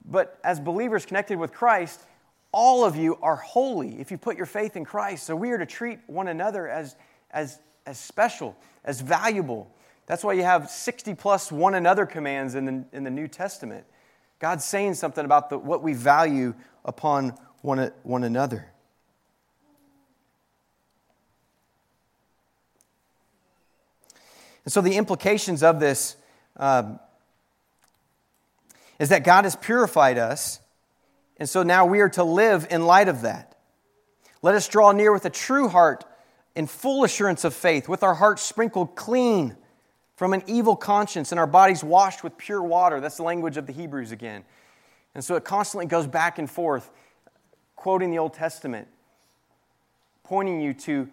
[0.04, 2.00] But as believers connected with Christ,
[2.50, 5.26] all of you are holy if you put your faith in Christ.
[5.26, 6.96] So we are to treat one another as,
[7.30, 9.70] as, as special, as valuable.
[10.06, 13.84] That's why you have 60 plus one another commands in the, in the New Testament.
[14.40, 16.52] God's saying something about the, what we value
[16.84, 18.66] upon one, one another.
[24.64, 26.16] And so the implications of this
[26.56, 26.98] um,
[28.98, 30.60] is that God has purified us
[31.36, 33.56] and so now we are to live in light of that.
[34.42, 36.04] Let us draw near with a true heart
[36.54, 39.56] in full assurance of faith, with our hearts sprinkled clean
[40.16, 43.00] from an evil conscience and our bodies washed with pure water.
[43.00, 44.44] That's the language of the Hebrews again.
[45.14, 46.90] And so it constantly goes back and forth,
[47.84, 48.88] quoting the Old Testament,
[50.22, 51.06] pointing you to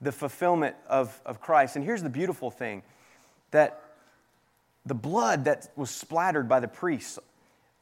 [0.00, 1.76] the fulfillment of, of Christ.
[1.76, 2.82] And here's the beautiful thing
[3.50, 3.82] that
[4.86, 7.18] the blood that was splattered by the priests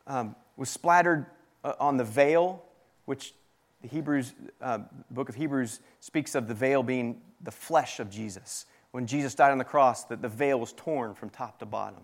[0.09, 1.27] um, was splattered
[1.63, 2.65] uh, on the veil,
[3.05, 3.33] which
[3.81, 4.81] the Hebrews, uh,
[5.13, 8.67] book of Hebrews speaks of the veil being the flesh of Jesus.
[8.91, 12.03] When Jesus died on the cross, that the veil was torn from top to bottom,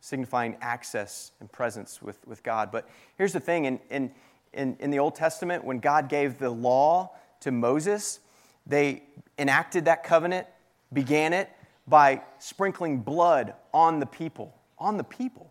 [0.00, 2.70] signifying access and presence with, with God.
[2.70, 4.12] But here's the thing in, in,
[4.52, 8.20] in, in the Old Testament, when God gave the law to Moses,
[8.66, 9.02] they
[9.38, 10.46] enacted that covenant,
[10.92, 11.50] began it
[11.86, 14.54] by sprinkling blood on the people.
[14.78, 15.50] On the people.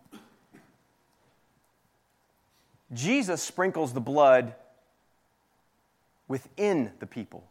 [2.92, 4.54] Jesus sprinkles the blood
[6.26, 7.44] within the people,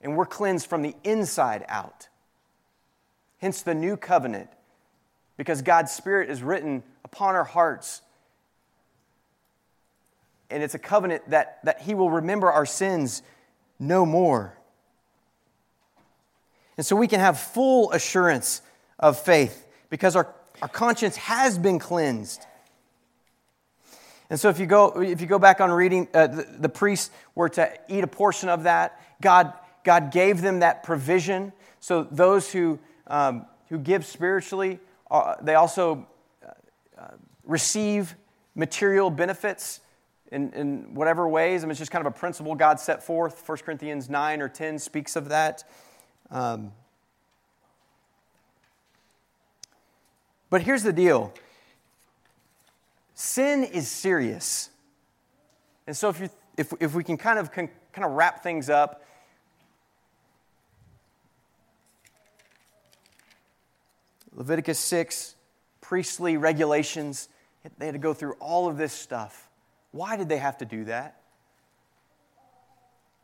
[0.00, 2.08] and we're cleansed from the inside out.
[3.38, 4.48] Hence the new covenant,
[5.36, 8.02] because God's Spirit is written upon our hearts.
[10.52, 13.22] And it's a covenant that, that He will remember our sins
[13.78, 14.56] no more.
[16.76, 18.62] And so we can have full assurance
[18.98, 22.46] of faith because our, our conscience has been cleansed.
[24.30, 27.10] And so if you go, if you go back on reading, uh, the, the priests
[27.34, 29.00] were to eat a portion of that.
[29.20, 29.52] God,
[29.84, 31.52] God gave them that provision.
[31.80, 34.80] So those who, um, who give spiritually,
[35.10, 36.06] uh, they also
[36.98, 37.08] uh,
[37.44, 38.14] receive
[38.54, 39.80] material benefits
[40.32, 41.62] in, in whatever ways.
[41.62, 43.46] I mean, it's just kind of a principle God set forth.
[43.46, 45.62] 1 Corinthians 9 or 10 speaks of that.
[46.30, 46.72] Um,
[50.48, 51.32] but here's the deal
[53.14, 54.70] sin is serious.
[55.86, 58.70] And so if, you, if, if we can kind of, can, kind of wrap things
[58.70, 59.04] up,
[64.34, 65.34] Leviticus 6,
[65.82, 67.28] priestly regulations,
[67.76, 69.41] They had to go through all of this stuff.
[69.92, 71.20] Why did they have to do that?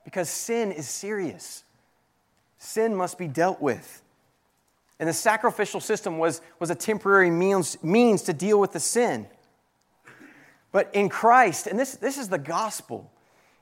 [0.05, 1.65] Because sin is serious.
[2.59, 4.03] Sin must be dealt with.
[5.01, 9.27] And the sacrificial system was, was a temporary means, means to deal with the sin.
[10.73, 13.11] But in Christ, and this, this is the gospel.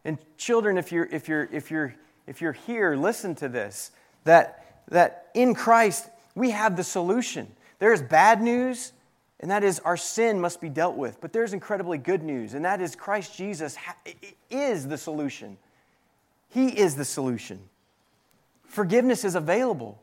[0.05, 1.95] And children, if you're, if, you're, if, you're,
[2.27, 3.91] if you're here, listen to this
[4.25, 7.49] that, that in Christ, we have the solution.
[7.79, 8.93] There is bad news,
[9.41, 11.21] and that is our sin must be dealt with.
[11.21, 13.77] But there's incredibly good news, and that is Christ Jesus
[14.51, 15.59] is the solution.
[16.49, 17.61] He is the solution.
[18.65, 20.03] Forgiveness is available.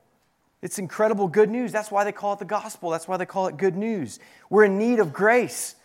[0.61, 1.71] It's incredible good news.
[1.71, 2.89] That's why they call it the gospel.
[2.89, 4.19] That's why they call it good news.
[4.49, 5.75] We're in need of grace.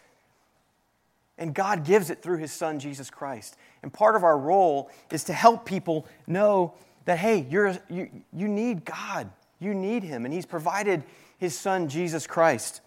[1.37, 3.57] And God gives it through His Son, Jesus Christ.
[3.83, 6.75] And part of our role is to help people know
[7.07, 9.31] that, hey, you're, you, you need God.
[9.59, 10.25] You need Him.
[10.25, 11.03] And He's provided
[11.39, 12.81] His Son, Jesus Christ.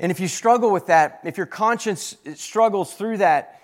[0.00, 3.60] And if you struggle with that, if your conscience struggles through that,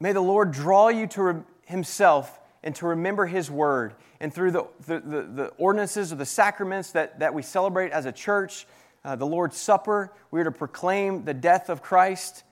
[0.00, 3.92] may the Lord draw you to Himself and to remember His Word.
[4.18, 8.06] And through the, the, the, the ordinances or the sacraments that, that we celebrate as
[8.06, 8.66] a church,
[9.04, 10.10] uh, the Lord's Supper.
[10.30, 12.44] We are to proclaim the death of Christ,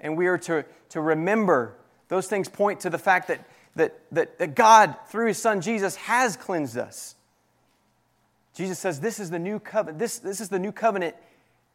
[0.00, 1.76] and we are to, to remember.
[2.08, 3.46] Those things point to the fact that,
[3.76, 7.14] that, that, that God, through His Son Jesus, has cleansed us.
[8.54, 9.98] Jesus says, This is the new covenant.
[9.98, 11.14] This, this is the new covenant.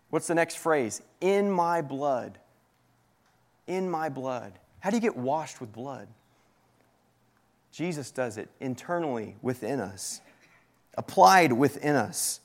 [0.10, 1.02] What's the next phrase?
[1.22, 2.38] In my blood.
[3.68, 4.54] In my blood.
[4.80, 6.08] How do you get washed with blood?
[7.72, 10.22] Jesus does it internally within us,
[10.98, 12.40] applied within us.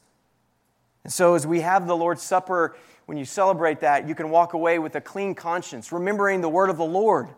[1.04, 2.76] And so, as we have the Lord's Supper,
[3.06, 6.70] when you celebrate that, you can walk away with a clean conscience, remembering the word
[6.70, 7.28] of the Lord,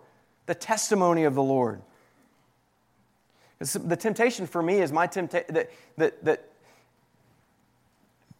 [0.46, 1.82] the testimony of the Lord.
[3.58, 6.48] The temptation for me is my temptation that, that, that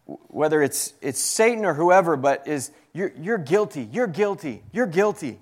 [0.07, 5.39] whether it's, it's Satan or whoever, but is you're, you're guilty, you're guilty, you're guilty.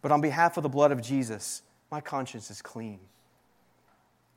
[0.00, 3.00] But on behalf of the blood of Jesus, my conscience is clean.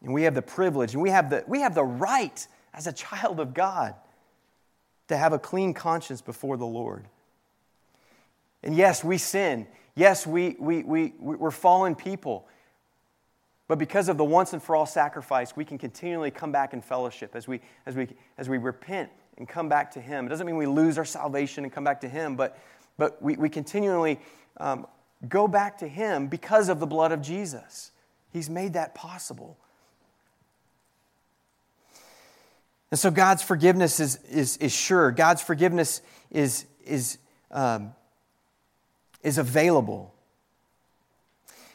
[0.02, 2.94] And we have the privilege and we have the, we have the right as a
[2.94, 3.96] child of God
[5.08, 7.06] to have a clean conscience before the Lord.
[8.64, 9.68] And yes, we sin.
[9.96, 12.48] Yes, we, we, we, we're fallen people.
[13.68, 16.82] But because of the once and for all sacrifice, we can continually come back in
[16.82, 18.08] fellowship as we, as we,
[18.38, 20.26] as we repent and come back to Him.
[20.26, 22.58] It doesn't mean we lose our salvation and come back to Him, but,
[22.98, 24.20] but we, we continually
[24.58, 24.88] um,
[25.28, 27.92] go back to Him because of the blood of Jesus.
[28.32, 29.58] He's made that possible.
[32.90, 35.12] And so God's forgiveness is, is, is sure.
[35.12, 36.02] God's forgiveness
[36.32, 37.18] is, is,
[37.52, 37.94] um,
[39.24, 40.14] is available.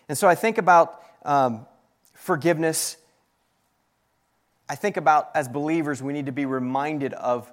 [0.08, 1.66] And so I think about um,
[2.22, 2.96] forgiveness.
[4.68, 7.52] I think about, as believers, we need to be reminded of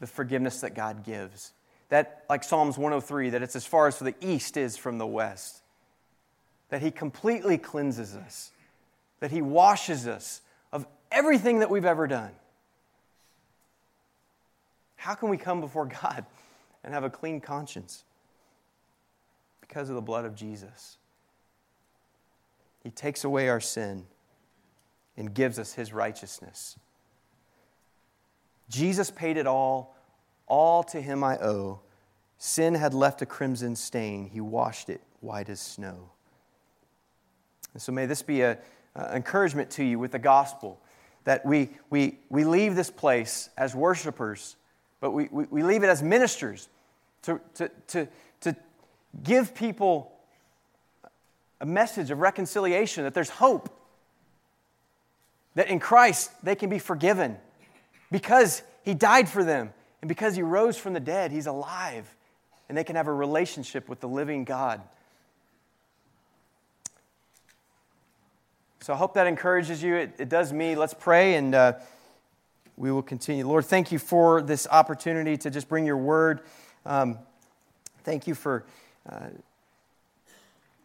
[0.00, 1.52] the forgiveness that God gives.
[1.88, 5.62] That, like Psalms 103, that it's as far as the east is from the west.
[6.68, 8.50] That He completely cleanses us.
[9.20, 10.42] That He washes us
[10.72, 12.32] of everything that we've ever done.
[14.96, 16.26] How can we come before God
[16.84, 18.04] and have a clean conscience?
[19.62, 20.98] Because of the blood of Jesus.
[22.86, 24.06] He takes away our sin
[25.16, 26.78] and gives us his righteousness.
[28.68, 29.96] Jesus paid it all.
[30.46, 31.80] All to him I owe.
[32.38, 34.28] Sin had left a crimson stain.
[34.28, 36.10] He washed it white as snow.
[37.72, 38.56] And so may this be an
[38.94, 40.80] encouragement to you with the gospel
[41.24, 44.54] that we, we, we leave this place as worshipers
[45.00, 46.68] but we, we, we leave it as ministers
[47.22, 48.08] to, to, to,
[48.42, 48.56] to
[49.24, 50.15] give people
[51.60, 53.68] a message of reconciliation, that there's hope,
[55.54, 57.36] that in Christ they can be forgiven
[58.10, 62.14] because He died for them and because He rose from the dead, He's alive
[62.68, 64.80] and they can have a relationship with the living God.
[68.80, 69.96] So I hope that encourages you.
[69.96, 70.76] It, it does me.
[70.76, 71.54] Let's pray and.
[71.54, 71.72] Uh,
[72.76, 73.46] we will continue.
[73.46, 76.40] Lord, thank you for this opportunity to just bring your word.
[76.84, 77.18] Um,
[78.04, 78.66] thank you for
[79.08, 79.28] uh,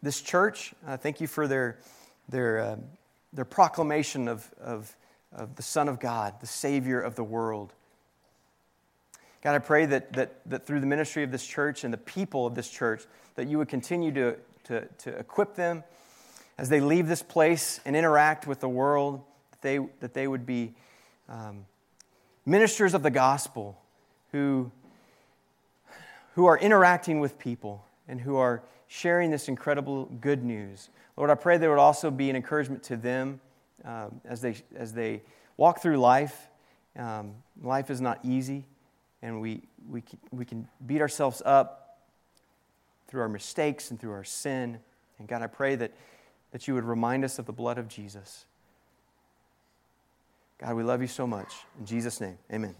[0.02, 0.74] this church.
[0.86, 1.78] Uh, thank you for their,
[2.28, 2.76] their, uh,
[3.32, 4.94] their proclamation of, of,
[5.32, 7.72] of the Son of God, the Savior of the world.
[9.42, 12.46] God, I pray that, that, that through the ministry of this church and the people
[12.46, 15.82] of this church, that you would continue to, to, to equip them
[16.58, 20.46] as they leave this place and interact with the world, that they, that they would
[20.46, 20.74] be
[21.28, 21.64] um,
[22.44, 23.80] ministers of the gospel
[24.32, 24.70] who,
[26.34, 28.62] who are interacting with people and who are
[28.92, 30.90] sharing this incredible good news.
[31.16, 33.40] Lord, I pray there would also be an encouragement to them
[33.86, 35.22] uh, as, they, as they
[35.56, 36.48] walk through life.
[36.98, 38.66] Um, life is not easy,
[39.22, 42.00] and we, we, we can beat ourselves up
[43.08, 44.78] through our mistakes and through our sin.
[45.18, 45.92] And God, I pray that,
[46.50, 48.44] that you would remind us of the blood of Jesus.
[50.58, 51.54] God, we love you so much.
[51.80, 52.74] In Jesus' name, amen.